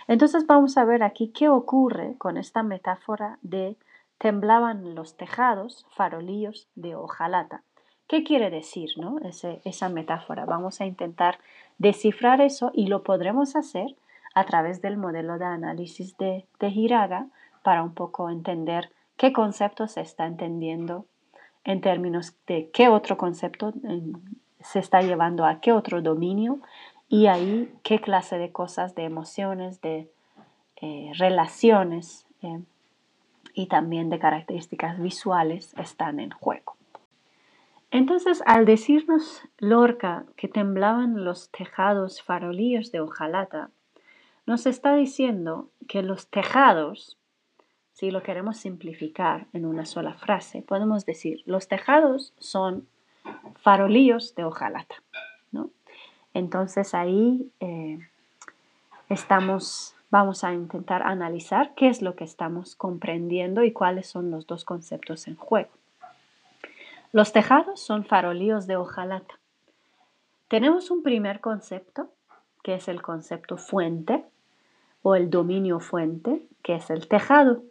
[0.08, 3.76] Entonces vamos a ver aquí qué ocurre con esta metáfora de
[4.18, 7.62] temblaban los tejados, farolillos de hojalata.
[8.08, 9.18] ¿Qué quiere decir no?
[9.64, 10.44] esa metáfora?
[10.44, 11.38] Vamos a intentar
[11.78, 13.94] descifrar eso y lo podremos hacer
[14.34, 16.70] a través del modelo de análisis de, de
[17.62, 21.06] para un poco entender qué concepto se está entendiendo
[21.64, 23.72] en términos de qué otro concepto
[24.60, 26.60] se está llevando a qué otro dominio
[27.08, 30.10] y ahí qué clase de cosas, de emociones, de
[30.80, 32.60] eh, relaciones eh,
[33.54, 36.76] y también de características visuales están en juego.
[37.90, 43.70] Entonces, al decirnos Lorca que temblaban los tejados farolillos de hojalata,
[44.46, 47.16] nos está diciendo que los tejados,
[47.98, 52.86] si lo queremos simplificar en una sola frase, podemos decir, los tejados son
[53.60, 54.94] farolillos de hojalata.
[56.32, 57.98] Entonces ahí eh,
[59.08, 64.46] estamos, vamos a intentar analizar qué es lo que estamos comprendiendo y cuáles son los
[64.46, 65.70] dos conceptos en juego.
[67.10, 69.40] Los tejados son farolillos de hojalata.
[70.46, 72.08] Tenemos un primer concepto,
[72.62, 74.24] que es el concepto fuente
[75.02, 77.64] o el dominio fuente, que es el tejado.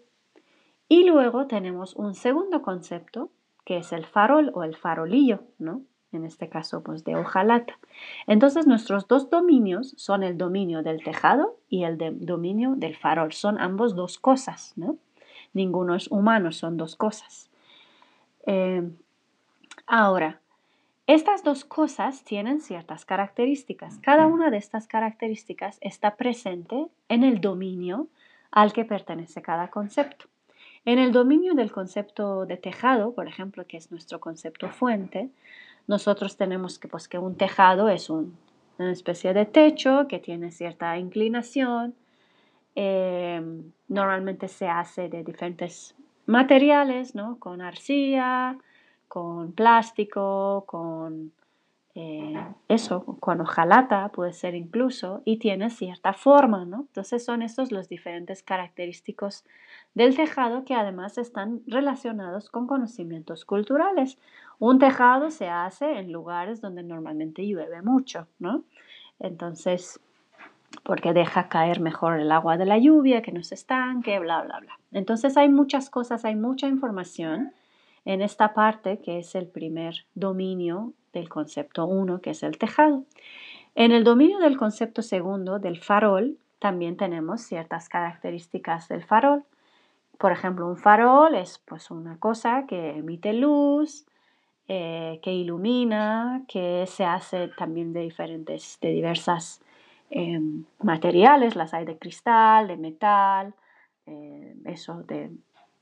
[0.90, 3.30] Y luego tenemos un segundo concepto,
[3.66, 5.82] que es el farol o el farolillo, ¿no?
[6.14, 7.78] En este caso, pues de hojalata.
[8.28, 13.34] Entonces, nuestros dos dominios son el dominio del tejado y el dominio del farol.
[13.34, 14.96] Son ambos dos cosas, ¿no?
[15.54, 17.50] Ninguno es humano, son dos cosas.
[18.46, 18.90] Eh,
[19.86, 20.40] ahora,
[21.08, 23.98] estas dos cosas tienen ciertas características.
[24.00, 28.08] Cada una de estas características está presente en el dominio
[28.52, 30.28] al que pertenece cada concepto.
[30.88, 35.30] En el dominio del concepto de tejado, por ejemplo, que es nuestro concepto fuente,
[35.86, 38.32] nosotros tenemos que, pues, que un tejado es una
[38.80, 41.94] especie de techo que tiene cierta inclinación.
[42.76, 43.42] Eh,
[43.90, 45.94] normalmente se hace de diferentes
[46.26, 47.38] materiales, ¿no?
[47.38, 48.58] Con arcilla,
[49.10, 51.34] con plástico, con
[52.00, 52.36] eh,
[52.68, 56.82] eso, con hojalata puede ser incluso, y tiene cierta forma, ¿no?
[56.82, 59.46] Entonces son estos los diferentes característicos
[59.96, 64.20] del tejado que además están relacionados con conocimientos culturales.
[64.60, 68.64] Un tejado se hace en lugares donde normalmente llueve mucho, ¿no?
[69.20, 70.00] Entonces,
[70.84, 74.60] porque deja caer mejor el agua de la lluvia, que no se estanque, bla, bla,
[74.60, 74.80] bla.
[74.92, 77.54] Entonces hay muchas cosas, hay mucha información
[78.06, 83.04] en esta parte que es el primer dominio del concepto 1, que es el tejado.
[83.76, 89.44] En el dominio del concepto segundo, del farol, también tenemos ciertas características del farol.
[90.18, 94.06] Por ejemplo, un farol es pues una cosa que emite luz,
[94.68, 99.62] eh, que ilumina, que se hace también de diferentes, de diversas
[100.10, 103.54] em, materiales, las hay de cristal, de metal,
[104.08, 105.32] eh, eso de,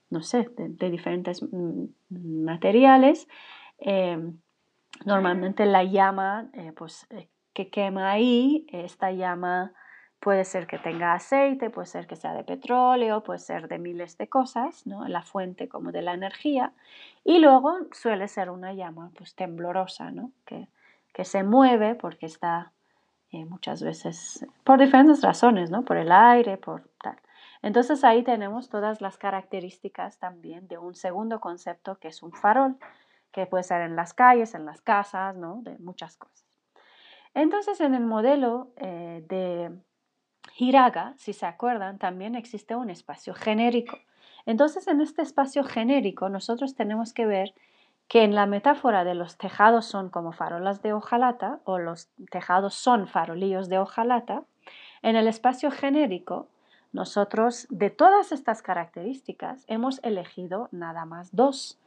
[0.10, 1.86] no sé, de, diferentes mm,
[2.44, 3.28] materiales.
[5.04, 7.08] Normalmente la llama eh, pues,
[7.54, 9.74] que quema ahí, esta llama
[10.26, 14.18] Puede ser que tenga aceite, puede ser que sea de petróleo, puede ser de miles
[14.18, 15.08] de cosas, ¿no?
[15.08, 16.74] la fuente como de la energía.
[17.24, 20.32] Y luego suele ser una llama pues, temblorosa, ¿no?
[20.46, 20.68] que,
[21.14, 22.72] que se mueve porque está
[23.32, 25.84] eh, muchas veces por diferentes razones, ¿no?
[25.84, 27.18] por el aire, por tal.
[27.62, 32.78] Entonces ahí tenemos todas las características también de un segundo concepto que es un farol,
[33.36, 35.60] que puede ser en las calles, en las casas, ¿no?
[35.64, 36.46] de muchas cosas.
[37.34, 39.78] Entonces en el modelo eh, de
[40.58, 44.00] Hiraga, si se acuerdan, también existe un espacio genérico.
[44.46, 47.54] Entonces, en este espacio genérico, nosotros tenemos que ver
[48.08, 52.76] que en la metáfora de los tejados son como farolas de hojalata o los tejados
[52.76, 54.44] son farolillos de hojalata,
[55.02, 56.48] en el espacio genérico,
[56.94, 61.80] nosotros de todas estas características hemos elegido nada más dos.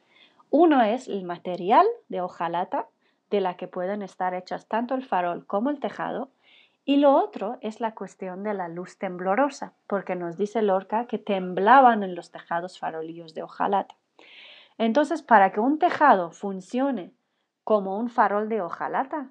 [0.51, 2.87] Uno es el material de hojalata,
[3.31, 6.31] de la que pueden estar hechas tanto el farol como el tejado,
[6.87, 11.19] y lo otro es la cuestión de la luz temblorosa, porque nos dice Lorca que
[11.19, 13.95] temblaban en los tejados farolillos de hojalata.
[14.79, 17.13] Entonces, para que un tejado funcione
[17.63, 19.31] como un farol de hojalata,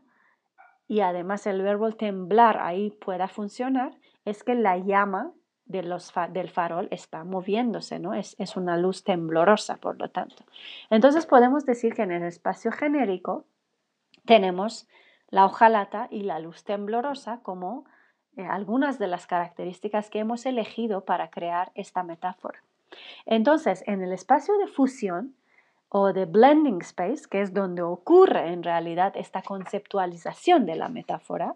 [0.88, 5.32] y además el verbo temblar ahí pueda funcionar, es que la llama
[5.68, 8.14] de los del farol está moviéndose, ¿no?
[8.14, 10.44] Es, es una luz temblorosa, por lo tanto.
[10.90, 13.46] Entonces podemos decir que en el espacio genérico
[14.26, 14.88] tenemos
[15.30, 17.86] la hojalata y la luz temblorosa como
[18.38, 22.64] eh, algunas de las características que hemos elegido para crear esta metáfora.
[23.26, 25.36] Entonces, en el espacio de fusión
[25.90, 31.56] o de blending space, que es donde ocurre en realidad esta conceptualización de la metáfora,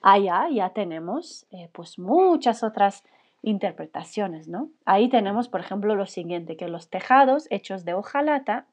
[0.00, 3.04] allá ya tenemos eh, pues muchas otras
[3.42, 4.70] interpretaciones, ¿no?
[4.84, 8.66] Ahí tenemos, por ejemplo, lo siguiente, que los tejados hechos de hojalata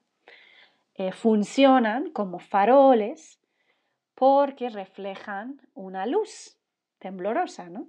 [0.95, 3.39] eh, funcionan como faroles
[4.15, 6.57] porque reflejan una luz
[6.99, 7.87] temblorosa, ¿no?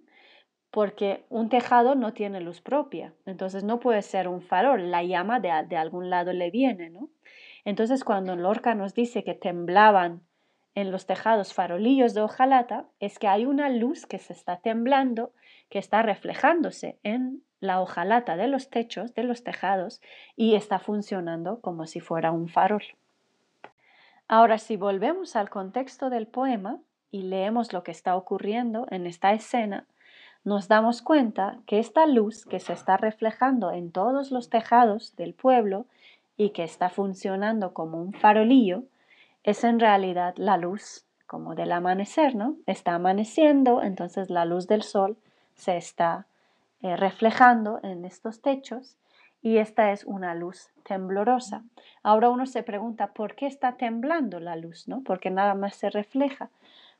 [0.71, 5.41] Porque un tejado no tiene luz propia, entonces no puede ser un farol, la llama
[5.41, 7.11] de, de algún lado le viene, ¿no?
[7.65, 10.23] Entonces cuando Lorca nos dice que temblaban
[10.75, 15.33] en los tejados farolillos de hojalata, es que hay una luz que se está temblando,
[15.69, 20.01] que está reflejándose en la hojalata de los techos, de los tejados,
[20.37, 22.85] y está funcionando como si fuera un farol.
[24.29, 26.79] Ahora, si volvemos al contexto del poema
[27.11, 29.87] y leemos lo que está ocurriendo en esta escena,
[30.45, 35.35] nos damos cuenta que esta luz que se está reflejando en todos los tejados del
[35.35, 35.87] pueblo
[36.37, 38.85] y que está funcionando como un farolillo,
[39.45, 42.57] es en realidad la luz como del amanecer, ¿no?
[42.67, 45.17] Está amaneciendo, entonces la luz del sol
[45.55, 46.27] se está
[46.83, 48.97] eh, reflejando en estos techos
[49.43, 51.63] y esta es una luz temblorosa.
[52.03, 54.89] Ahora uno se pregunta, ¿por qué está temblando la luz?
[54.89, 55.03] ¿no?
[55.03, 56.51] Porque nada más se refleja.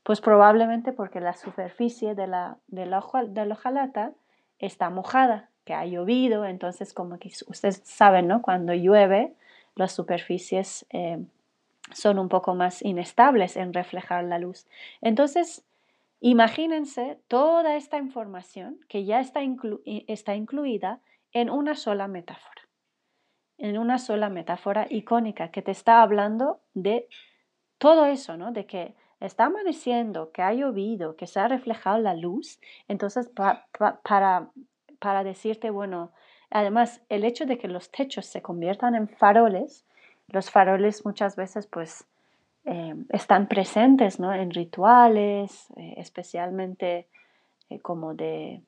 [0.03, 4.13] Pues probablemente porque la superficie de la, de la, hojalata
[4.59, 8.41] está mojada que ha llovido, entonces como que ustedes saben, ¿no?
[8.41, 9.35] Cuando llueve,
[9.75, 11.23] las superficies eh,
[11.93, 14.67] son un poco más inestables en reflejar la luz.
[15.01, 15.65] Entonces,
[16.21, 19.41] imagínense toda esta información que ya está,
[20.07, 21.01] está incluida
[21.33, 22.69] en una sola metáfora,
[23.59, 27.09] en una sola metáfora icónica que te está hablando de
[27.79, 28.53] todo eso, ¿no?
[28.53, 32.61] De que está amaneciendo, que ha llovido, que se ha reflejado la luz.
[32.89, 33.67] Entonces, para,
[34.99, 36.13] para decirte, bueno,
[36.51, 39.87] además, el hecho de que los techos se conviertan en faroles,
[40.33, 42.05] los faroles muchas veces pues
[42.65, 44.33] eh, están presentes ¿no?
[44.33, 47.09] en rituales, eh, especialmente
[47.69, 48.63] eh, como de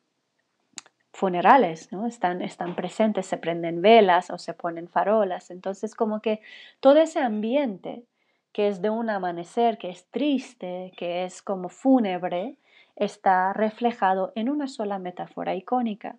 [1.13, 2.07] funerales, ¿no?
[2.07, 5.51] Están, están presentes, se prenden velas o se ponen farolas.
[5.51, 6.41] Entonces como que
[6.81, 8.05] todo ese ambiente
[8.53, 12.57] que es de un amanecer, que es triste, que es como fúnebre,
[12.97, 16.17] está reflejado en una sola metáfora icónica,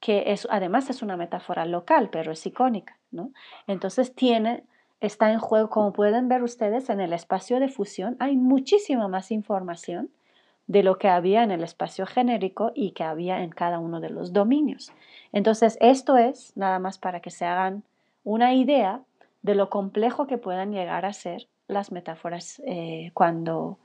[0.00, 3.32] que es, además es una metáfora local, pero es icónica, ¿no?
[3.66, 4.64] Entonces tiene,
[5.00, 9.30] está en juego, como pueden ver ustedes en el espacio de fusión, hay muchísima más
[9.30, 10.10] información
[10.66, 14.10] de lo que había en el espacio genérico y que había en cada uno de
[14.10, 14.92] los dominios.
[15.32, 17.82] Entonces, esto es nada más para que se hagan
[18.22, 19.00] una idea
[19.42, 23.78] de lo complejo que puedan llegar a ser las metáforas eh, cuando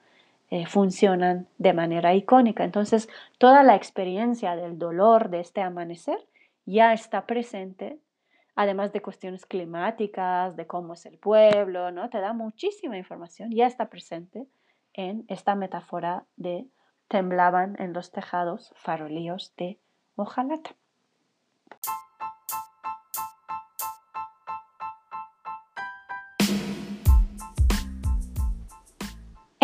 [0.54, 2.64] eh, funcionan de manera icónica.
[2.64, 6.20] Entonces, toda la experiencia del dolor de este amanecer
[6.68, 7.98] ya está presente,
[8.54, 12.08] además de cuestiones climáticas, de cómo es el pueblo, ¿no?
[12.12, 14.46] Te da muchísima información, ya está presente
[14.94, 16.68] en esta metáfora de
[17.08, 19.80] temblaban en los tejados farolíos de
[20.18, 20.76] hojalata.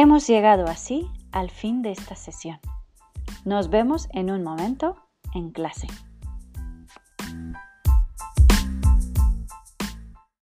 [0.02, 2.62] Hemos llegado así al fin de esta sesión.
[3.44, 4.96] Nos vemos en un momento
[5.36, 5.88] en clase.